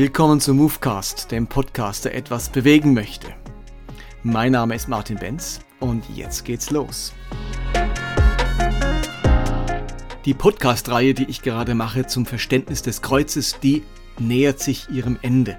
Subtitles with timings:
[0.00, 3.34] Willkommen zum Movecast, dem Podcast, der etwas bewegen möchte.
[4.22, 7.12] Mein Name ist Martin Benz und jetzt geht's los.
[10.24, 13.82] Die Podcast-Reihe, die ich gerade mache zum Verständnis des Kreuzes, die
[14.18, 15.58] nähert sich ihrem Ende.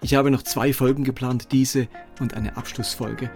[0.00, 1.86] Ich habe noch zwei Folgen geplant, diese
[2.18, 3.30] und eine Abschlussfolge.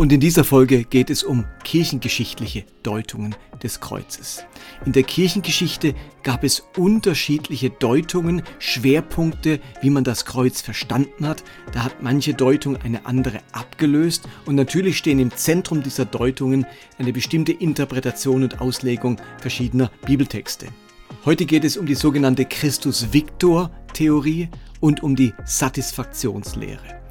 [0.00, 4.44] Und in dieser Folge geht es um kirchengeschichtliche Deutungen des Kreuzes.
[4.86, 11.44] In der Kirchengeschichte gab es unterschiedliche Deutungen, Schwerpunkte, wie man das Kreuz verstanden hat.
[11.74, 16.64] Da hat manche Deutung eine andere abgelöst und natürlich stehen im Zentrum dieser Deutungen
[16.96, 20.68] eine bestimmte Interpretation und Auslegung verschiedener Bibeltexte.
[21.26, 24.48] Heute geht es um die sogenannte Christus-Victor-Theorie
[24.80, 27.02] und um die Satisfaktionslehre.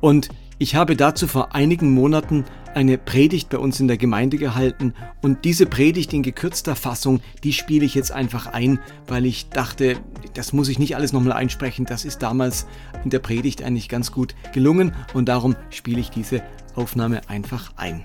[0.00, 4.94] Und ich habe dazu vor einigen Monaten eine Predigt bei uns in der Gemeinde gehalten
[5.20, 9.96] und diese Predigt in gekürzter Fassung, die spiele ich jetzt einfach ein, weil ich dachte,
[10.34, 12.66] das muss ich nicht alles nochmal einsprechen, das ist damals
[13.02, 16.42] in der Predigt eigentlich ganz gut gelungen und darum spiele ich diese
[16.76, 18.04] Aufnahme einfach ein.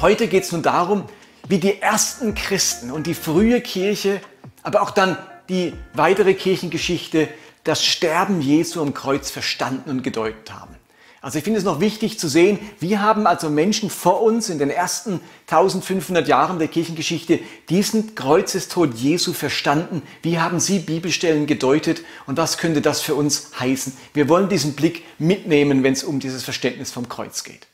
[0.00, 1.04] Heute geht es nun darum,
[1.48, 4.20] wie die ersten Christen und die frühe Kirche,
[4.62, 5.16] aber auch dann
[5.48, 7.28] die weitere Kirchengeschichte
[7.68, 10.74] das Sterben Jesu am Kreuz verstanden und gedeutet haben.
[11.20, 14.60] Also ich finde es noch wichtig zu sehen, wie haben also Menschen vor uns in
[14.60, 22.02] den ersten 1500 Jahren der Kirchengeschichte diesen Kreuzestod Jesu verstanden, wie haben sie Bibelstellen gedeutet
[22.26, 23.94] und was könnte das für uns heißen.
[24.14, 27.66] Wir wollen diesen Blick mitnehmen, wenn es um dieses Verständnis vom Kreuz geht.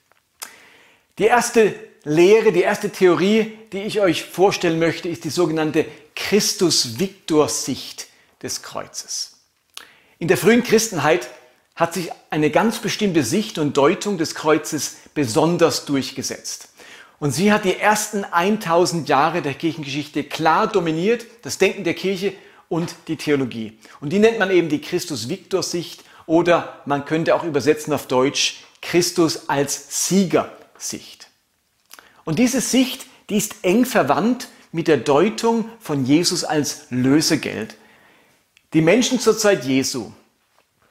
[1.19, 5.85] Die erste Lehre, die erste Theorie, die ich euch vorstellen möchte, ist die sogenannte
[6.17, 8.09] Christus-Victor-Sicht
[8.43, 9.34] des Kreuzes.
[10.19, 11.29] In der frühen Christenheit
[11.75, 16.69] hat sich eine ganz bestimmte Sicht und Deutung des Kreuzes besonders durchgesetzt.
[17.19, 22.33] Und sie hat die ersten 1000 Jahre der Kirchengeschichte klar dominiert, das Denken der Kirche
[22.69, 23.79] und die Theologie.
[24.01, 29.49] Und die nennt man eben die Christus-Victor-Sicht oder man könnte auch übersetzen auf Deutsch Christus
[29.49, 31.29] als Siegersicht.
[32.25, 37.77] Und diese Sicht, die ist eng verwandt mit der Deutung von Jesus als Lösegeld,
[38.75, 40.11] die Menschen zur Zeit Jesu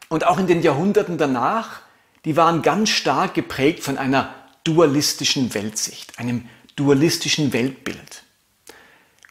[0.07, 1.81] und auch in den Jahrhunderten danach,
[2.23, 4.33] die waren ganz stark geprägt von einer
[4.63, 8.23] dualistischen Weltsicht, einem dualistischen Weltbild.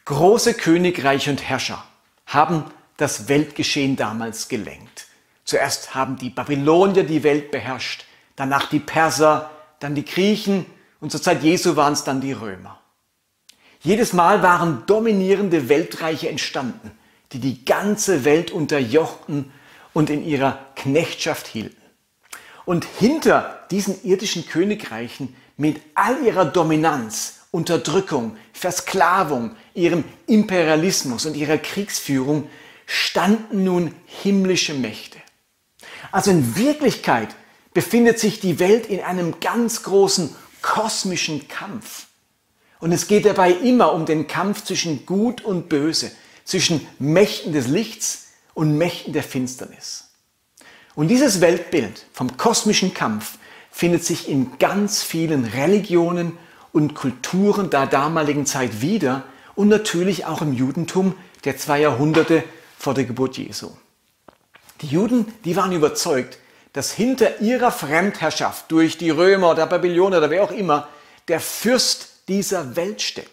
[0.05, 1.83] Große Königreiche und Herrscher
[2.27, 2.65] haben
[2.97, 5.07] das Weltgeschehen damals gelenkt.
[5.45, 9.49] Zuerst haben die Babylonier die Welt beherrscht, danach die Perser,
[9.79, 10.67] dann die Griechen
[11.01, 12.79] und zur Zeit Jesu waren es dann die Römer.
[13.81, 16.91] Jedes Mal waren dominierende Weltreiche entstanden
[17.31, 19.51] die die ganze Welt unterjochten
[19.93, 21.81] und in ihrer Knechtschaft hielten.
[22.65, 31.57] Und hinter diesen irdischen Königreichen mit all ihrer Dominanz, Unterdrückung, Versklavung, ihrem Imperialismus und ihrer
[31.57, 32.49] Kriegsführung
[32.85, 35.19] standen nun himmlische Mächte.
[36.11, 37.35] Also in Wirklichkeit
[37.73, 42.07] befindet sich die Welt in einem ganz großen kosmischen Kampf.
[42.79, 46.11] Und es geht dabei immer um den Kampf zwischen Gut und Böse,
[46.45, 50.09] zwischen Mächten des Lichts und Mächten der Finsternis.
[50.95, 53.37] Und dieses Weltbild vom kosmischen Kampf
[53.71, 56.37] findet sich in ganz vielen Religionen
[56.71, 59.23] und Kulturen der damaligen Zeit wieder
[59.55, 61.15] und natürlich auch im Judentum
[61.45, 62.43] der zwei Jahrhunderte
[62.77, 63.71] vor der Geburt Jesu.
[64.81, 66.37] Die Juden, die waren überzeugt,
[66.73, 70.87] dass hinter ihrer Fremdherrschaft durch die Römer oder Babylonier oder wer auch immer
[71.27, 73.29] der Fürst dieser Welt steckt.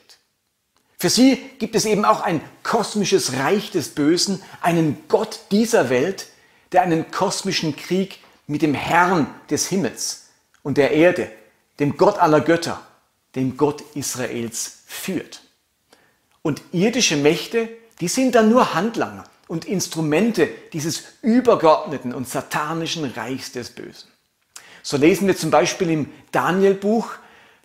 [1.00, 6.26] Für sie gibt es eben auch ein kosmisches Reich des Bösen, einen Gott dieser Welt,
[6.72, 10.28] der einen kosmischen Krieg mit dem Herrn des Himmels
[10.62, 11.32] und der Erde,
[11.78, 12.86] dem Gott aller Götter,
[13.34, 15.40] dem Gott Israels führt.
[16.42, 17.70] Und irdische Mächte,
[18.02, 24.10] die sind dann nur Handlanger und Instrumente dieses übergeordneten und satanischen Reichs des Bösen.
[24.82, 27.10] So lesen wir zum Beispiel im Daniel-Buch,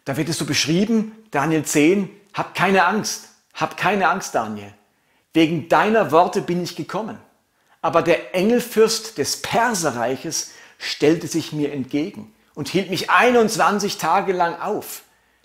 [0.05, 4.71] da wird es so beschrieben, Daniel 10, hab keine Angst, hab keine Angst, Daniel.
[5.33, 7.17] Wegen deiner Worte bin ich gekommen.
[7.81, 14.59] Aber der Engelfürst des Perserreiches stellte sich mir entgegen und hielt mich 21 Tage lang
[14.59, 15.03] auf.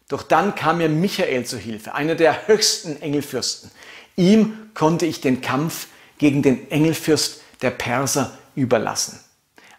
[0.08, 3.70] Doch dann kam mir Michael zu Hilfe, einer der höchsten Engelfürsten.
[4.16, 5.86] Ihm konnte ich den Kampf
[6.18, 9.20] gegen den Engelfürst der Perser überlassen.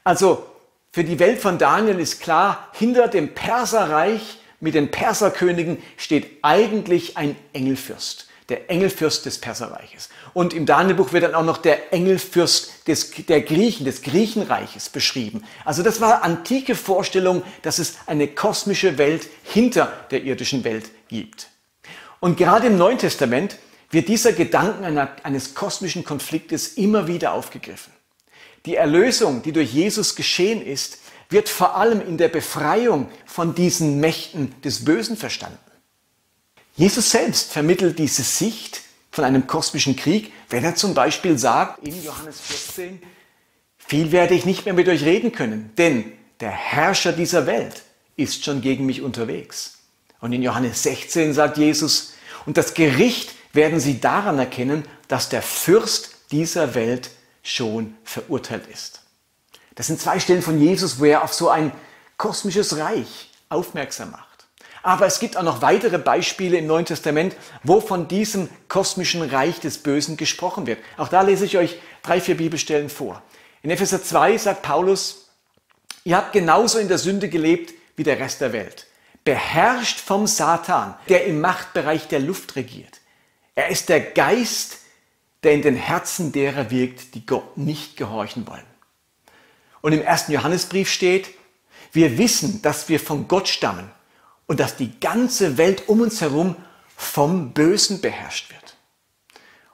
[0.04, 0.46] Also
[0.92, 7.18] für die Welt von Daniel ist klar, hinter dem Perserreich mit den Perserkönigen steht eigentlich
[7.18, 10.10] ein Engelfürst, der Engelfürst des Perserreiches.
[10.34, 15.44] Und im Danielbuch wird dann auch noch der Engelfürst des, der Griechen, des Griechenreiches beschrieben.
[15.66, 21.50] Also das war antike Vorstellung, dass es eine kosmische Welt hinter der irdischen Welt gibt.
[22.19, 23.58] Und gerade im Neuen Testament
[23.90, 27.92] wird dieser Gedanken einer, eines kosmischen Konfliktes immer wieder aufgegriffen.
[28.66, 31.00] Die Erlösung, die durch Jesus geschehen ist,
[31.31, 35.57] wird vor allem in der Befreiung von diesen Mächten des Bösen verstanden.
[36.75, 38.81] Jesus selbst vermittelt diese Sicht
[39.12, 43.01] von einem kosmischen Krieg, wenn er zum Beispiel sagt in Johannes 14,
[43.78, 47.84] viel werde ich nicht mehr mit euch reden können, denn der Herrscher dieser Welt
[48.16, 49.80] ist schon gegen mich unterwegs.
[50.22, 52.13] Und in Johannes 16 sagt Jesus,
[52.45, 57.12] und das Gericht werden sie daran erkennen, dass der Fürst dieser Welt
[57.44, 59.00] schon verurteilt ist.
[59.81, 61.72] Das sind zwei Stellen von Jesus, wo er auf so ein
[62.16, 64.45] kosmisches Reich aufmerksam macht.
[64.83, 69.60] Aber es gibt auch noch weitere Beispiele im Neuen Testament, wo von diesem kosmischen Reich
[69.60, 70.78] des Bösen gesprochen wird.
[70.98, 73.24] Auch da lese ich euch drei, vier Bibelstellen vor.
[73.63, 75.31] In Epheser 2 sagt Paulus,
[76.04, 78.86] ihr habt genauso in der Sünde gelebt wie der Rest der Welt.
[79.24, 83.01] Beherrscht vom Satan, der im Machtbereich der Luft regiert.
[83.56, 84.77] Er ist der Geist,
[85.42, 88.71] der in den Herzen derer wirkt, die Gott nicht gehorchen wollen.
[89.81, 91.30] Und im ersten Johannesbrief steht,
[91.92, 93.89] wir wissen, dass wir von Gott stammen
[94.48, 96.56] und dass die ganze Welt um uns herum
[96.95, 98.78] vom Bösen beherrscht wird.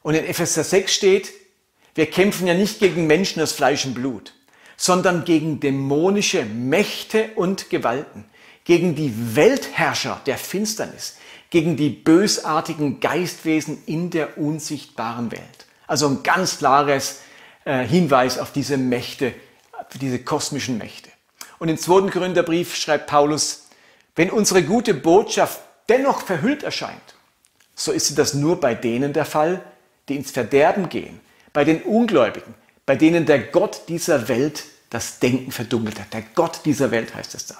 [0.02, 1.34] Und in Epheser 6 steht,
[1.96, 4.34] wir kämpfen ja nicht gegen Menschen aus Fleisch und Blut,
[4.78, 8.26] sondern gegen dämonische Mächte und Gewalten,
[8.64, 11.18] gegen die Weltherrscher der Finsternis,
[11.50, 15.66] gegen die bösartigen Geistwesen in der unsichtbaren Welt.
[15.88, 17.22] Also ein ganz klares
[17.66, 19.34] äh, Hinweis auf diese Mächte,
[19.90, 21.10] auf diese kosmischen Mächte.
[21.60, 23.68] Und im zweiten Korintherbrief schreibt Paulus,
[24.16, 27.16] wenn unsere gute Botschaft dennoch verhüllt erscheint,
[27.76, 29.64] so ist das nur bei denen der Fall,
[30.10, 31.20] die ins Verderben gehen,
[31.54, 32.54] bei den Ungläubigen,
[32.86, 36.14] bei denen der Gott dieser Welt das Denken verdunkelt hat.
[36.14, 37.58] Der Gott dieser Welt heißt es da.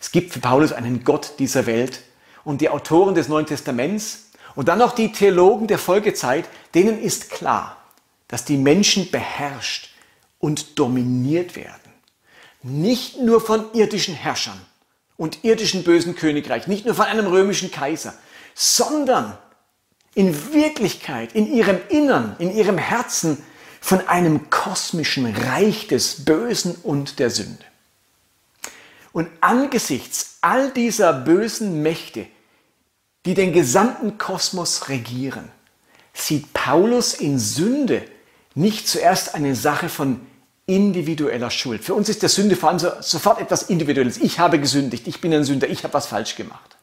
[0.00, 2.00] Es gibt für Paulus einen Gott dieser Welt
[2.44, 7.30] und die Autoren des Neuen Testaments und dann auch die Theologen der Folgezeit, denen ist
[7.30, 7.76] klar,
[8.28, 9.91] dass die Menschen beherrscht
[10.42, 11.80] und dominiert werden.
[12.62, 14.60] Nicht nur von irdischen Herrschern,
[15.22, 18.12] und irdischen bösen Königreich, nicht nur von einem römischen Kaiser,
[18.56, 19.38] sondern
[20.14, 23.40] in Wirklichkeit, in ihrem Innern, in ihrem Herzen
[23.80, 27.64] von einem kosmischen Reich des Bösen und der Sünde.
[29.12, 32.26] Und angesichts all dieser bösen Mächte,
[33.24, 35.52] die den gesamten Kosmos regieren,
[36.14, 38.04] sieht Paulus in Sünde
[38.56, 40.20] nicht zuerst eine Sache von
[40.74, 41.84] individueller Schuld.
[41.84, 44.16] Für uns ist der Sünde vor allem so, sofort etwas Individuelles.
[44.16, 46.76] Ich habe gesündigt, ich bin ein Sünder, ich habe was falsch gemacht.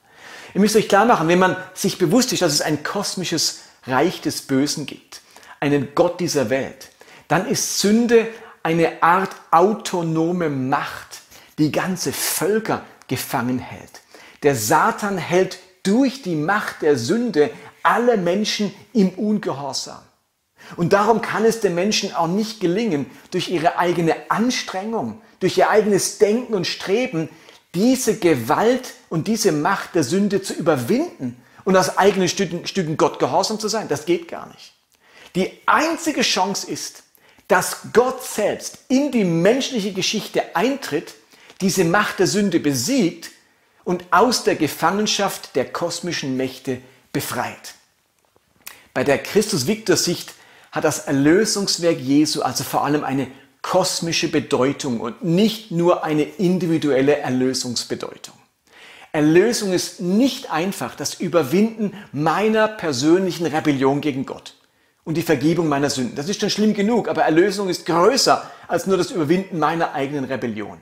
[0.53, 4.21] Ihr müsst euch klar machen, wenn man sich bewusst ist, dass es ein kosmisches Reich
[4.21, 5.21] des Bösen gibt,
[5.59, 6.89] einen Gott dieser Welt,
[7.27, 8.27] dann ist Sünde
[8.63, 11.21] eine Art autonome Macht,
[11.57, 14.01] die ganze Völker gefangen hält.
[14.43, 17.51] Der Satan hält durch die Macht der Sünde
[17.83, 20.01] alle Menschen im Ungehorsam.
[20.75, 25.69] Und darum kann es den Menschen auch nicht gelingen, durch ihre eigene Anstrengung, durch ihr
[25.69, 27.29] eigenes Denken und Streben,
[27.75, 33.19] diese Gewalt und diese Macht der Sünde zu überwinden und aus eigenen Stücken, Stücken Gott
[33.19, 33.87] gehorsam zu sein.
[33.87, 34.73] Das geht gar nicht.
[35.35, 37.03] Die einzige Chance ist,
[37.47, 41.15] dass Gott selbst in die menschliche Geschichte eintritt,
[41.61, 43.31] diese Macht der Sünde besiegt
[43.83, 46.79] und aus der Gefangenschaft der kosmischen Mächte
[47.11, 47.73] befreit.
[48.93, 50.33] Bei der Christus-Victor-Sicht
[50.71, 53.27] hat das Erlösungswerk Jesu also vor allem eine
[53.61, 58.35] kosmische Bedeutung und nicht nur eine individuelle Erlösungsbedeutung.
[59.11, 64.55] Erlösung ist nicht einfach das Überwinden meiner persönlichen Rebellion gegen Gott
[65.03, 66.15] und die Vergebung meiner Sünden.
[66.15, 70.25] Das ist schon schlimm genug, aber Erlösung ist größer als nur das Überwinden meiner eigenen
[70.25, 70.77] Rebellion.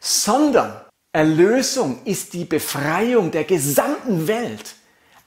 [0.00, 0.80] Sondern
[1.12, 4.74] Erlösung ist die Befreiung der gesamten Welt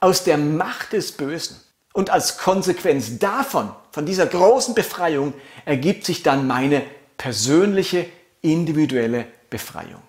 [0.00, 1.56] aus der Macht des Bösen.
[1.92, 5.34] Und als Konsequenz davon, von dieser großen Befreiung,
[5.64, 6.82] ergibt sich dann meine
[7.18, 8.06] persönliche,
[8.40, 10.02] individuelle Befreiung.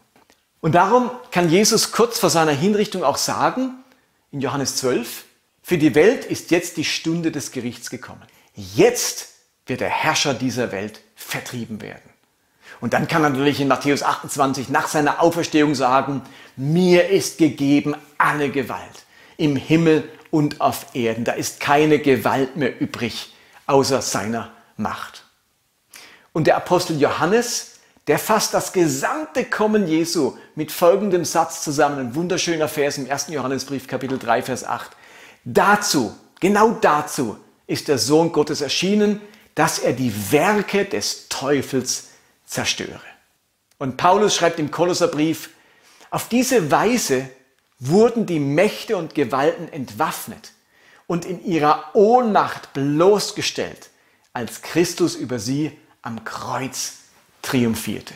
[0.62, 3.84] Und darum kann Jesus kurz vor seiner Hinrichtung auch sagen,
[4.32, 5.26] in Johannes 12,
[5.62, 8.24] für die Welt ist jetzt die Stunde des Gerichts gekommen.
[8.56, 9.30] Jetzt
[9.66, 12.10] wird der Herrscher dieser Welt vertrieben werden.
[12.82, 16.22] Und dann kann er natürlich in Matthäus 28 nach seiner Auferstehung sagen,
[16.58, 19.06] mir ist gegeben alle Gewalt
[19.38, 21.26] im Himmel und auf Erden.
[21.26, 23.32] Da ist keine Gewalt mehr übrig
[23.68, 25.26] außer seiner Macht.
[26.32, 27.76] Und der Apostel Johannes,
[28.08, 33.28] der fasst das gesamte Kommen Jesu mit folgendem Satz zusammen, ein wunderschöner Vers im 1.
[33.28, 34.90] Johannesbrief Kapitel 3 Vers 8.
[35.46, 37.38] Dazu, genau dazu
[37.68, 39.22] ist der Sohn Gottes erschienen,
[39.54, 42.08] dass er die Werke des Teufels
[42.44, 43.00] zerstöre.
[43.78, 45.52] Und Paulus schreibt im Kolosserbrief,
[46.10, 47.30] auf diese Weise
[47.88, 50.52] wurden die Mächte und Gewalten entwaffnet
[51.08, 53.90] und in ihrer Ohnmacht bloßgestellt,
[54.32, 55.72] als Christus über sie
[56.02, 56.96] am Kreuz
[57.42, 58.14] triumphierte.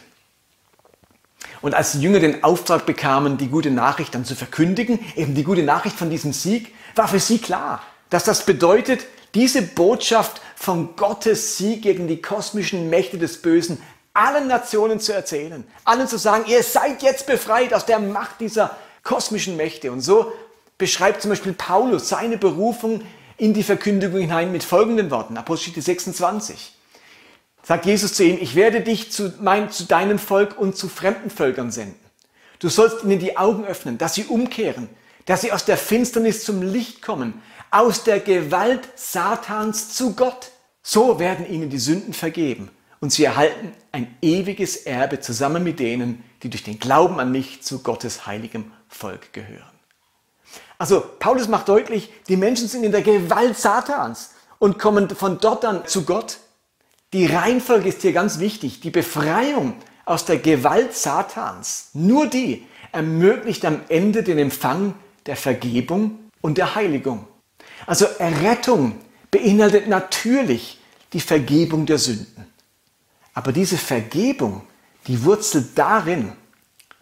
[1.62, 5.44] Und als die Jünger den Auftrag bekamen, die gute Nachricht dann zu verkündigen, eben die
[5.44, 10.96] gute Nachricht von diesem Sieg, war für sie klar, dass das bedeutet, diese Botschaft von
[10.96, 13.82] Gottes Sieg gegen die kosmischen Mächte des Bösen
[14.14, 18.76] allen Nationen zu erzählen, allen zu sagen, ihr seid jetzt befreit aus der Macht dieser
[19.08, 19.92] kosmischen Mächte.
[19.92, 20.32] Und so
[20.78, 23.02] beschreibt zum Beispiel Paulus seine Berufung
[23.38, 26.74] in die Verkündigung hinein mit folgenden Worten, Apostel 26.
[27.64, 31.30] Sagt Jesus zu ihm, ich werde dich zu, mein, zu deinem Volk und zu fremden
[31.30, 32.00] Völkern senden.
[32.60, 34.90] Du sollst ihnen die Augen öffnen, dass sie umkehren,
[35.26, 40.52] dass sie aus der Finsternis zum Licht kommen, aus der Gewalt Satans zu Gott.
[40.82, 46.24] So werden ihnen die Sünden vergeben und sie erhalten ein ewiges Erbe zusammen mit denen,
[46.44, 49.78] die durch den Glauben an mich zu Gottes heiligem Volk gehören.
[50.78, 55.64] Also Paulus macht deutlich, die Menschen sind in der Gewalt Satans und kommen von dort
[55.64, 56.38] dann zu Gott.
[57.14, 58.80] Die Reihenfolge ist hier ganz wichtig.
[58.82, 59.76] Die Befreiung
[60.06, 64.94] aus der Gewalt Satans, nur die ermöglicht am Ende den Empfang
[65.26, 67.28] der Vergebung und der Heiligung.
[67.86, 68.96] Also Errettung
[69.32, 70.80] beinhaltet natürlich
[71.14, 72.46] die Vergebung der Sünden.
[73.34, 74.64] Aber diese Vergebung,
[75.08, 76.34] die wurzelt darin,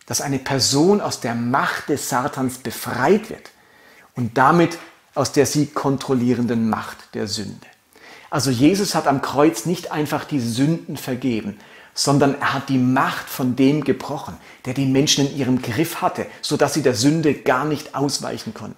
[0.05, 3.51] dass eine Person aus der Macht des Satans befreit wird
[4.15, 4.77] und damit
[5.13, 7.67] aus der sie kontrollierenden Macht der Sünde.
[8.29, 11.57] Also Jesus hat am Kreuz nicht einfach die Sünden vergeben,
[11.93, 16.25] sondern er hat die Macht von dem gebrochen, der die Menschen in ihrem Griff hatte,
[16.41, 18.75] sodass sie der Sünde gar nicht ausweichen konnten.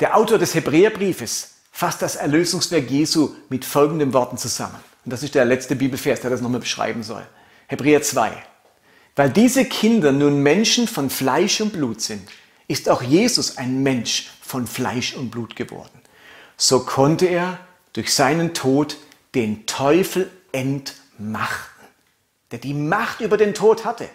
[0.00, 4.74] Der Autor des Hebräerbriefes fasst das Erlösungswerk Jesu mit folgenden Worten zusammen.
[5.04, 7.22] Und das ist der letzte Bibelvers, der das nochmal beschreiben soll.
[7.68, 8.32] Hebräer 2.
[9.20, 12.26] Weil diese Kinder nun Menschen von Fleisch und Blut sind,
[12.68, 16.00] ist auch Jesus ein Mensch von Fleisch und Blut geworden.
[16.56, 17.58] So konnte er
[17.92, 18.96] durch seinen Tod
[19.34, 21.86] den Teufel entmachten,
[22.50, 24.08] der die Macht über den Tod hatte.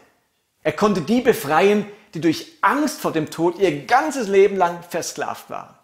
[0.63, 1.85] Er konnte die befreien,
[2.15, 5.75] die durch Angst vor dem Tod ihr ganzes Leben lang versklavt waren.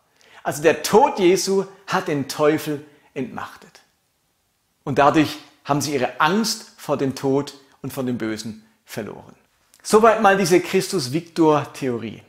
[0.41, 3.81] Also der Tod Jesu hat den Teufel entmachtet.
[4.83, 9.35] Und dadurch haben sie ihre Angst vor dem Tod und vor dem Bösen verloren.
[9.81, 12.21] Soweit mal diese Christus-Victor-Theorie.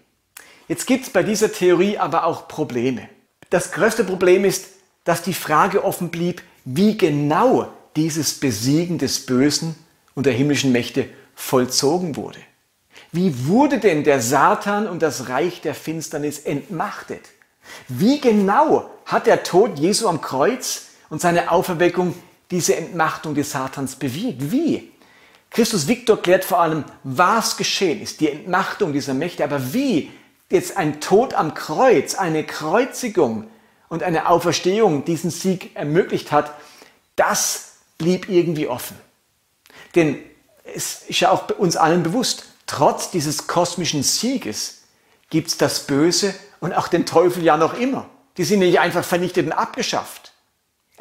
[0.69, 3.09] Jetzt gibt es bei dieser Theorie aber auch Probleme.
[3.51, 4.69] Das größte Problem ist,
[5.05, 9.75] dass die Frage offen blieb, wie genau dieses Besiegen des Bösen
[10.15, 12.39] und der himmlischen Mächte vollzogen wurde.
[13.11, 17.23] Wie wurde denn der Satan und das Reich der Finsternis entmachtet?
[17.89, 22.15] Wie genau hat der Tod Jesu am Kreuz und seine Auferweckung
[22.51, 24.51] diese Entmachtung des Satans bewirkt?
[24.53, 24.92] Wie?
[25.53, 30.11] Christus Victor klärt vor allem, was geschehen ist, die Entmachtung dieser Mächte, aber wie
[30.51, 33.49] jetzt ein Tod am Kreuz, eine Kreuzigung
[33.89, 36.53] und eine Auferstehung diesen Sieg ermöglicht hat,
[37.17, 38.97] das blieb irgendwie offen.
[39.95, 40.19] Denn
[40.75, 44.85] es ist ja auch uns allen bewusst, trotz dieses kosmischen Sieges
[45.29, 48.09] gibt es das Böse und auch den Teufel ja noch immer.
[48.39, 50.32] Die sind nicht einfach vernichtet und abgeschafft.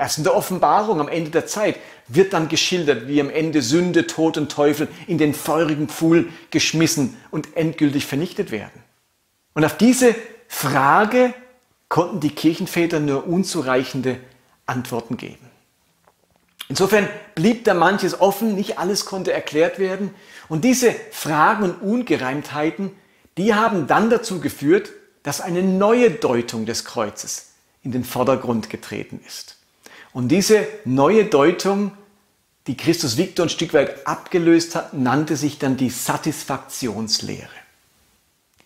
[0.01, 1.75] Erst in der Offenbarung am Ende der Zeit
[2.07, 7.17] wird dann geschildert, wie am Ende Sünde, Tod und Teufel in den feurigen Pfuhl geschmissen
[7.29, 8.81] und endgültig vernichtet werden.
[9.53, 10.15] Und auf diese
[10.47, 11.35] Frage
[11.87, 14.17] konnten die Kirchenväter nur unzureichende
[14.65, 15.51] Antworten geben.
[16.67, 20.15] Insofern blieb da manches offen, nicht alles konnte erklärt werden.
[20.49, 22.89] Und diese Fragen und Ungereimtheiten,
[23.37, 24.89] die haben dann dazu geführt,
[25.21, 27.51] dass eine neue Deutung des Kreuzes
[27.83, 29.60] in den Vordergrund getreten ist.
[30.13, 31.91] Und diese neue Deutung,
[32.67, 37.49] die Christus Victor ein Stück weit abgelöst hat, nannte sich dann die Satisfaktionslehre.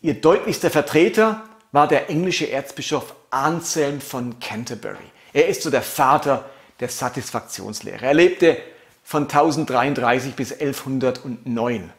[0.01, 4.97] Ihr deutlichster Vertreter war der englische Erzbischof Anselm von Canterbury.
[5.33, 6.49] Er ist so der Vater
[6.79, 8.05] der Satisfaktionslehre.
[8.05, 8.57] Er lebte
[9.03, 11.91] von 1033 bis 1109.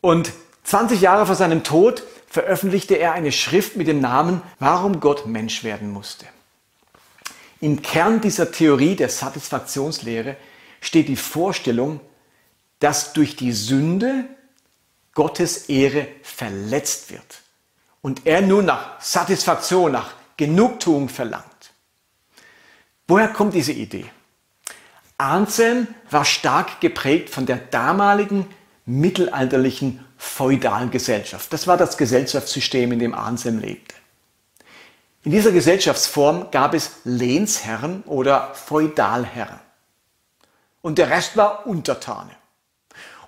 [0.00, 0.32] Und
[0.64, 5.64] 20 Jahre vor seinem Tod veröffentlichte er eine Schrift mit dem Namen Warum Gott Mensch
[5.64, 6.26] werden musste.
[7.62, 10.36] Im Kern dieser Theorie der Satisfaktionslehre
[10.80, 12.00] steht die Vorstellung,
[12.80, 14.24] dass durch die Sünde
[15.14, 17.42] Gottes Ehre verletzt wird
[18.00, 21.72] und er nun nach Satisfaktion, nach Genugtuung verlangt.
[23.06, 24.06] Woher kommt diese Idee?
[25.16, 28.48] Anselm war stark geprägt von der damaligen
[28.86, 31.52] mittelalterlichen feudalen Gesellschaft.
[31.52, 33.94] Das war das Gesellschaftssystem, in dem Anselm lebte.
[35.24, 39.60] In dieser Gesellschaftsform gab es Lehnsherren oder Feudalherren.
[40.80, 42.30] Und der Rest war Untertane.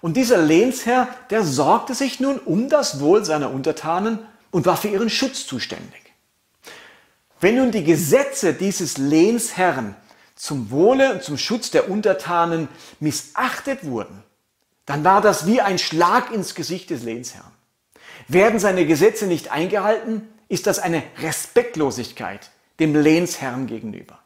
[0.00, 4.18] Und dieser Lehnsherr, der sorgte sich nun um das Wohl seiner Untertanen
[4.50, 6.02] und war für ihren Schutz zuständig.
[7.40, 9.94] Wenn nun die Gesetze dieses Lehnsherrn
[10.34, 12.68] zum Wohle und zum Schutz der Untertanen
[13.00, 14.22] missachtet wurden,
[14.84, 17.50] dann war das wie ein Schlag ins Gesicht des Lehnsherrn.
[18.28, 24.20] Werden seine Gesetze nicht eingehalten, ist das eine Respektlosigkeit dem Lehnsherrn gegenüber.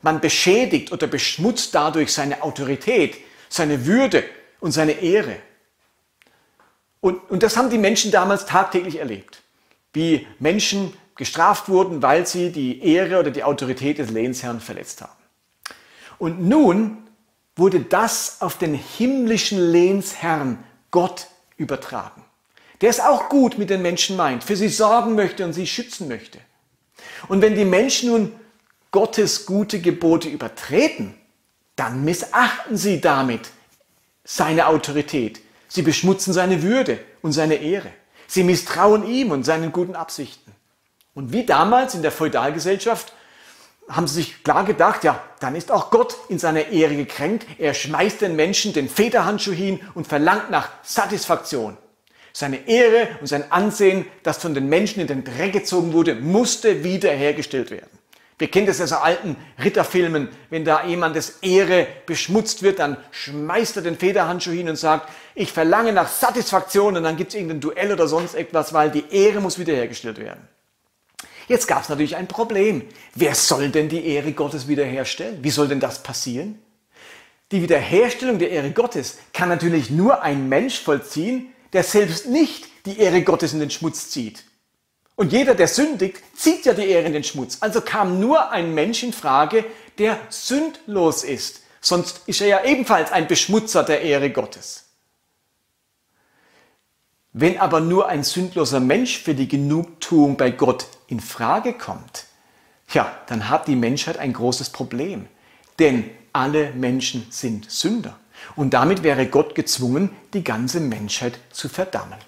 [0.00, 3.16] Man beschädigt oder beschmutzt dadurch seine Autorität,
[3.48, 4.24] seine Würde
[4.60, 5.36] und seine Ehre.
[7.00, 9.42] Und, und das haben die Menschen damals tagtäglich erlebt,
[9.92, 15.12] wie Menschen gestraft wurden, weil sie die Ehre oder die Autorität des Lehnsherrn verletzt haben.
[16.18, 16.98] Und nun
[17.56, 20.62] wurde das auf den himmlischen Lehnsherrn
[20.92, 22.24] Gott übertragen.
[22.82, 26.08] Der es auch gut mit den Menschen meint, für sie sorgen möchte und sie schützen
[26.08, 26.38] möchte.
[27.28, 28.32] Und wenn die Menschen nun
[28.90, 31.14] Gottes gute Gebote übertreten,
[31.76, 33.50] dann missachten sie damit
[34.24, 35.40] seine Autorität.
[35.68, 37.90] Sie beschmutzen seine Würde und seine Ehre.
[38.26, 40.52] Sie misstrauen ihm und seinen guten Absichten.
[41.14, 43.12] Und wie damals in der Feudalgesellschaft
[43.88, 47.46] haben sie sich klar gedacht, ja, dann ist auch Gott in seiner Ehre gekränkt.
[47.58, 51.76] Er schmeißt den Menschen den Federhandschuh hin und verlangt nach Satisfaktion.
[52.32, 56.82] Seine Ehre und sein Ansehen, das von den Menschen in den Dreck gezogen wurde, musste
[56.84, 57.90] wiederhergestellt werden.
[58.38, 63.82] Wir kennen das aus alten Ritterfilmen, wenn da jemandes Ehre beschmutzt wird, dann schmeißt er
[63.82, 67.92] den Federhandschuh hin und sagt, ich verlange nach Satisfaktion und dann gibt es irgendein Duell
[67.92, 70.48] oder sonst etwas, weil die Ehre muss wiederhergestellt werden.
[71.46, 72.82] Jetzt gab es natürlich ein Problem.
[73.14, 75.38] Wer soll denn die Ehre Gottes wiederherstellen?
[75.44, 76.58] Wie soll denn das passieren?
[77.52, 82.98] Die Wiederherstellung der Ehre Gottes kann natürlich nur ein Mensch vollziehen, der selbst nicht die
[82.98, 84.44] Ehre Gottes in den Schmutz zieht.
[85.14, 87.58] Und jeder, der sündigt, zieht ja die Ehre in den Schmutz.
[87.60, 89.64] Also kam nur ein Mensch in Frage,
[89.98, 91.62] der sündlos ist.
[91.80, 94.84] Sonst ist er ja ebenfalls ein Beschmutzer der Ehre Gottes.
[97.32, 102.26] Wenn aber nur ein sündloser Mensch für die Genugtuung bei Gott in Frage kommt,
[102.90, 105.28] ja, dann hat die Menschheit ein großes Problem.
[105.78, 108.18] Denn alle Menschen sind Sünder.
[108.56, 112.18] Und damit wäre Gott gezwungen, die ganze Menschheit zu verdammen.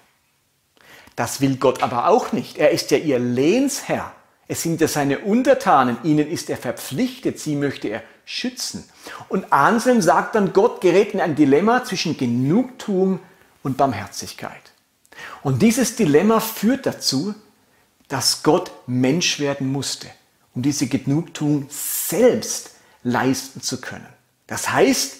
[1.15, 2.57] Das will Gott aber auch nicht.
[2.57, 4.11] Er ist ja ihr Lehnsherr.
[4.47, 5.97] Es sind ja seine Untertanen.
[6.03, 7.39] Ihnen ist er verpflichtet.
[7.39, 8.87] Sie möchte er schützen.
[9.29, 13.19] Und Anselm sagt dann, Gott gerät in ein Dilemma zwischen Genugtuung
[13.63, 14.73] und Barmherzigkeit.
[15.41, 17.33] Und dieses Dilemma führt dazu,
[18.07, 20.07] dass Gott Mensch werden musste,
[20.53, 22.71] um diese Genugtuung selbst
[23.03, 24.07] leisten zu können.
[24.47, 25.17] Das heißt,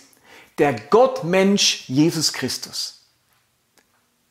[0.58, 2.96] der Gottmensch Jesus Christus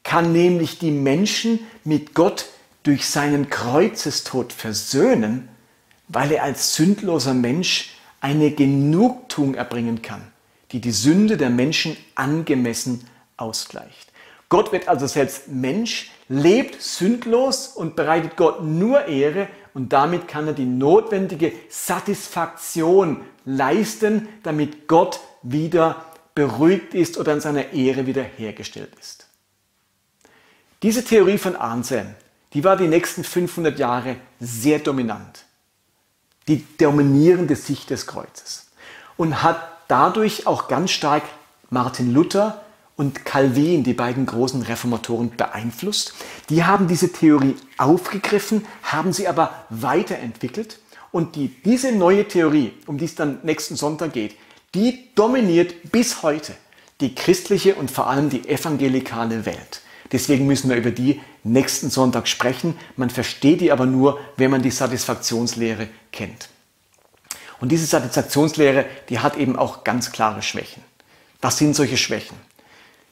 [0.03, 2.47] kann nämlich die Menschen mit Gott
[2.83, 5.49] durch seinen Kreuzestod versöhnen,
[6.09, 10.23] weil er als sündloser Mensch eine Genugtuung erbringen kann,
[10.73, 14.13] die die Sünde der Menschen angemessen ausgleicht.
[14.51, 20.47] Gott wird also selbst Mensch, lebt sündlos und bereitet Gott nur Ehre und damit kann
[20.47, 28.92] er die notwendige Satisfaktion leisten, damit Gott wieder beruhigt ist oder an seiner Ehre wiederhergestellt
[29.01, 29.27] ist.
[30.83, 32.14] Diese Theorie von Anselm,
[32.53, 35.44] die war die nächsten 500 Jahre sehr dominant.
[36.47, 38.70] Die dominierende Sicht des Kreuzes.
[39.16, 41.23] Und hat dadurch auch ganz stark
[41.70, 42.64] Martin Luther
[42.97, 46.14] und Calvin, die beiden großen Reformatoren, beeinflusst.
[46.49, 50.79] Die haben diese Theorie aufgegriffen, haben sie aber weiterentwickelt.
[51.11, 54.37] Und die, diese neue Theorie, um die es dann nächsten Sonntag geht,
[54.75, 56.55] die dominiert bis heute
[57.01, 59.81] die christliche und vor allem die evangelikale Welt.
[60.13, 62.79] Deswegen müssen wir über die nächsten Sonntag sprechen.
[62.97, 66.49] Man versteht die aber nur, wenn man die Satisfaktionslehre kennt.
[67.61, 70.83] Und diese Satisfaktionslehre, die hat eben auch ganz klare Schwächen.
[71.41, 72.37] Was sind solche Schwächen?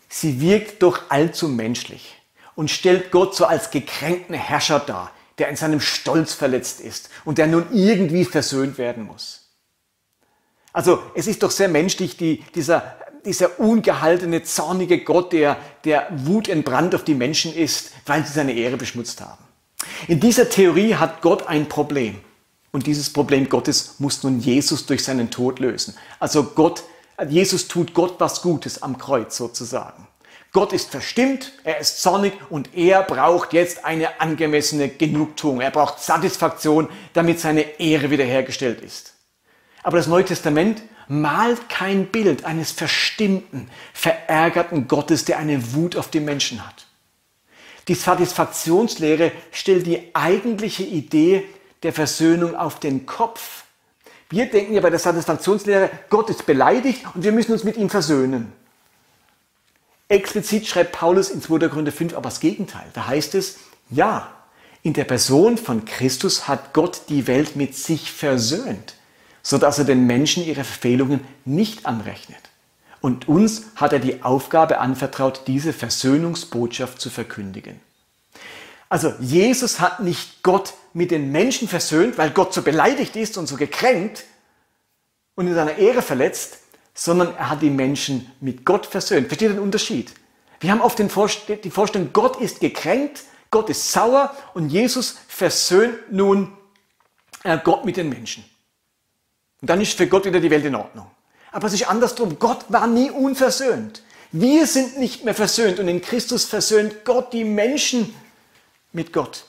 [0.08, 2.16] Sie wirkt doch allzu menschlich
[2.54, 7.38] und stellt Gott so als gekränkten Herrscher dar, der in seinem Stolz verletzt ist und
[7.38, 9.41] der nun irgendwie versöhnt werden muss.
[10.72, 16.94] Also es ist doch sehr menschlich, die, dieser dieser ungehaltene, zornige Gott, der, der wutentbrannt
[16.94, 19.42] auf die Menschen ist, weil sie seine Ehre beschmutzt haben.
[20.08, 22.20] In dieser Theorie hat Gott ein Problem.
[22.72, 25.94] Und dieses Problem Gottes muss nun Jesus durch seinen Tod lösen.
[26.18, 26.84] Also Gott,
[27.28, 30.06] Jesus tut Gott was Gutes am Kreuz sozusagen.
[30.52, 35.60] Gott ist verstimmt, er ist zornig und er braucht jetzt eine angemessene Genugtuung.
[35.60, 39.14] Er braucht Satisfaktion, damit seine Ehre wiederhergestellt ist.
[39.82, 46.08] Aber das Neue Testament malt kein Bild eines verstimmten, verärgerten Gottes, der eine Wut auf
[46.08, 46.86] die Menschen hat.
[47.88, 51.44] Die Satisfaktionslehre stellt die eigentliche Idee
[51.82, 53.64] der Versöhnung auf den Kopf.
[54.30, 57.90] Wir denken ja bei der Satisfaktionslehre, Gott ist beleidigt und wir müssen uns mit ihm
[57.90, 58.52] versöhnen.
[60.08, 61.68] Explizit schreibt Paulus in 2.
[61.68, 62.86] Korinther 5 aber das Gegenteil.
[62.92, 63.58] Da heißt es,
[63.90, 64.32] ja,
[64.84, 68.94] In der Person von Christus hat Gott die Welt mit sich versöhnt,
[69.42, 72.38] sodass er den Menschen ihre Verfehlungen nicht anrechnet.
[73.00, 77.80] Und uns hat er die Aufgabe anvertraut, diese Versöhnungsbotschaft zu verkündigen.
[78.88, 83.46] Also Jesus hat nicht Gott mit den Menschen versöhnt, weil Gott so beleidigt ist und
[83.46, 84.24] so gekränkt
[85.34, 86.58] und in seiner Ehre verletzt,
[86.94, 89.28] sondern er hat die Menschen mit Gott versöhnt.
[89.28, 90.12] Versteht ihr den Unterschied?
[90.60, 91.08] Wir haben oft die
[91.70, 96.52] Vorstellung, Gott ist gekränkt, Gott ist sauer und Jesus versöhnt nun
[97.42, 98.44] äh, Gott mit den Menschen.
[99.62, 101.06] Und dann ist für Gott wieder die Welt in Ordnung.
[101.52, 102.38] Aber es ist andersrum.
[102.38, 104.02] Gott war nie unversöhnt.
[104.32, 108.12] Wir sind nicht mehr versöhnt und in Christus versöhnt Gott die Menschen
[108.92, 109.44] mit Gott.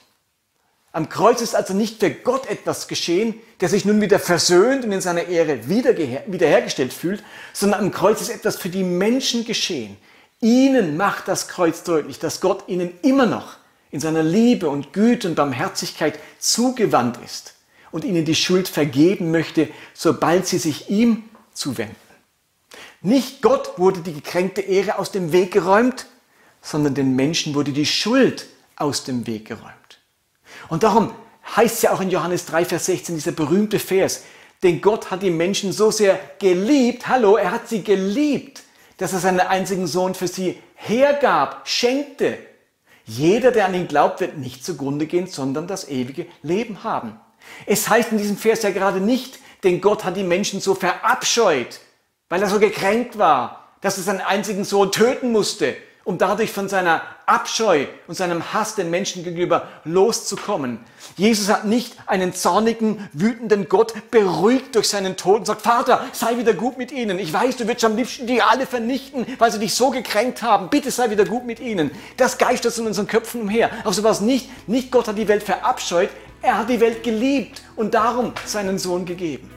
[0.92, 4.92] Am Kreuz ist also nicht für Gott etwas geschehen, der sich nun wieder versöhnt und
[4.92, 9.98] in seiner Ehre wiederhergestellt fühlt, sondern am Kreuz ist etwas für die Menschen geschehen.
[10.42, 13.56] Ihnen macht das Kreuz deutlich, dass Gott ihnen immer noch
[13.90, 17.54] in seiner Liebe und Güte und Barmherzigkeit zugewandt ist
[17.94, 21.96] und ihnen die Schuld vergeben möchte, sobald sie sich ihm zuwenden.
[23.02, 26.08] Nicht Gott wurde die gekränkte Ehre aus dem Weg geräumt,
[26.62, 30.00] sondern den Menschen wurde die Schuld aus dem Weg geräumt.
[30.70, 31.14] Und darum
[31.56, 34.24] heißt es ja auch in Johannes 3, Vers 16, dieser berühmte Vers,
[34.64, 38.64] denn Gott hat die Menschen so sehr geliebt, hallo, er hat sie geliebt,
[38.98, 42.38] dass er seinen einzigen Sohn für sie hergab, schenkte.
[43.06, 47.20] Jeder, der an ihn glaubt, wird nicht zugrunde gehen, sondern das ewige Leben haben.
[47.66, 51.80] Es heißt in diesem Vers ja gerade nicht, denn Gott hat die Menschen so verabscheut,
[52.30, 55.76] weil er so gekränkt war, dass er seinen einzigen Sohn töten musste,
[56.06, 60.80] um dadurch von seiner Abscheu und seinem Hass den Menschen gegenüber loszukommen.
[61.16, 66.38] Jesus hat nicht einen zornigen, wütenden Gott beruhigt durch seinen Tod und sagt, Vater, sei
[66.38, 67.20] wieder gut mit ihnen.
[67.20, 70.70] Ich weiß, du willst am liebsten die alle vernichten, weil sie dich so gekränkt haben.
[70.70, 71.92] Bitte sei wieder gut mit ihnen.
[72.18, 73.72] Das geistert in unseren Köpfen umher.
[73.84, 74.50] Aber so war es nicht.
[74.68, 76.10] Nicht Gott hat die Welt verabscheut,
[76.44, 79.50] er hat die Welt geliebt und darum seinen Sohn gegeben.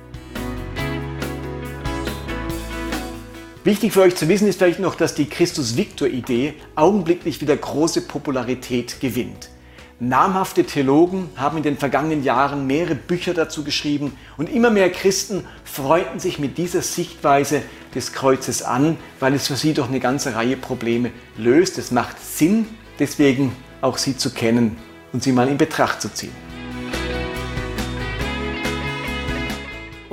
[3.65, 9.01] Wichtig für euch zu wissen ist vielleicht noch, dass die Christus-Victor-Idee augenblicklich wieder große Popularität
[9.01, 9.51] gewinnt.
[9.99, 15.45] Namhafte Theologen haben in den vergangenen Jahren mehrere Bücher dazu geschrieben und immer mehr Christen
[15.65, 17.63] freunden sich mit dieser Sichtweise
[17.97, 21.79] des Kreuzes an, weil es für sie doch eine ganze Reihe Probleme löst.
[21.79, 22.69] Es macht Sinn,
[23.01, 24.77] deswegen auch sie zu kennen
[25.13, 26.46] und sie mal in Betracht zu ziehen.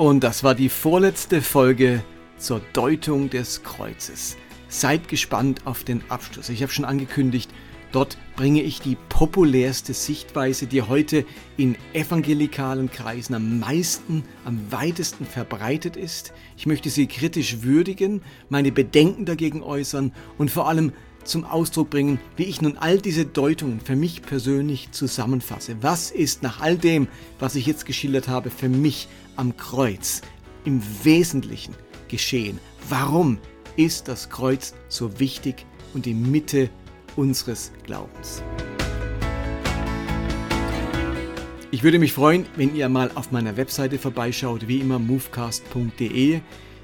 [0.03, 2.03] Und das war die vorletzte Folge
[2.37, 4.35] zur Deutung des Kreuzes.
[4.67, 6.49] Seid gespannt auf den Abschluss.
[6.49, 7.49] Ich habe schon angekündigt,
[7.93, 15.25] dort bringe ich die populärste Sichtweise, die heute in evangelikalen Kreisen am meisten, am weitesten
[15.25, 16.33] verbreitet ist.
[16.57, 20.91] Ich möchte sie kritisch würdigen, meine Bedenken dagegen äußern und vor allem
[21.23, 25.77] zum Ausdruck bringen, wie ich nun all diese Deutungen für mich persönlich zusammenfasse.
[25.79, 27.07] Was ist nach all dem,
[27.39, 30.21] was ich jetzt geschildert habe, für mich am Kreuz
[30.65, 31.75] im Wesentlichen
[32.07, 32.59] geschehen?
[32.89, 33.37] Warum
[33.75, 36.69] ist das Kreuz so wichtig und die Mitte
[37.15, 38.43] unseres Glaubens?
[41.71, 46.39] Ich würde mich freuen, wenn ihr mal auf meiner Webseite vorbeischaut, wie immer movecast.de.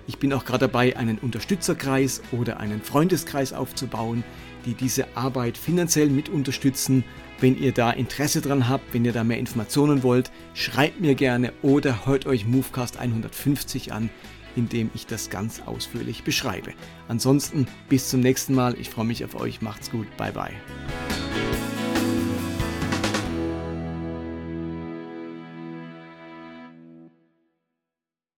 [0.07, 4.23] Ich bin auch gerade dabei, einen Unterstützerkreis oder einen Freundeskreis aufzubauen,
[4.65, 7.03] die diese Arbeit finanziell mit unterstützen.
[7.41, 11.53] Wenn ihr da Interesse dran habt, wenn ihr da mehr Informationen wollt, schreibt mir gerne
[11.61, 14.09] oder hört euch Movecast 150 an
[14.55, 16.73] in dem ich das ganz ausführlich beschreibe.
[17.07, 18.75] Ansonsten bis zum nächsten Mal.
[18.79, 19.61] Ich freue mich auf euch.
[19.61, 20.07] Macht's gut.
[20.17, 21.08] Bye bye.